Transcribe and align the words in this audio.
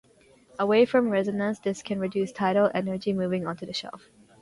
Away 0.57 0.85
from 0.85 1.11
resonance 1.11 1.59
this 1.59 1.83
can 1.83 1.99
reduce 1.99 2.31
tidal 2.31 2.71
energy 2.73 3.13
moving 3.13 3.45
onto 3.45 3.67
the 3.67 3.71
shelf. 3.73 4.09